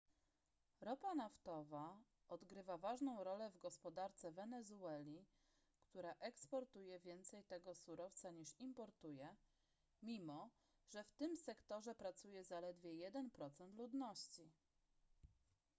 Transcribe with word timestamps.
ropa 0.81 1.15
naftowa 1.15 1.97
odgrywa 2.27 2.77
ważną 2.77 3.23
rolę 3.23 3.51
w 3.51 3.57
gospodarce 3.59 4.31
wenezueli 4.31 5.25
która 5.83 6.13
eksportuje 6.19 6.99
więcej 6.99 7.43
tego 7.43 7.75
surowca 7.75 8.31
niż 8.31 8.59
importuje 8.59 9.35
mimo 10.01 10.49
że 10.87 11.03
w 11.03 11.11
tym 11.13 11.37
sektorze 11.37 11.95
pracuje 11.95 12.43
zaledwie 12.43 12.93
jeden 12.95 13.31
procent 13.31 13.75
ludności 13.75 14.51